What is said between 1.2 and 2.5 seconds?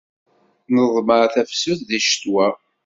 tafsut di ccetwa.